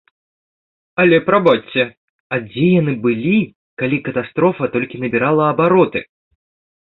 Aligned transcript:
Але 1.01 1.17
прабачце, 1.27 1.83
а 2.33 2.39
дзе 2.47 2.63
яны 2.81 2.93
былі, 3.05 3.35
калі 3.81 3.97
катастрофа 4.07 4.71
толькі 4.77 5.01
набірала 5.03 5.43
абароты? 5.53 5.99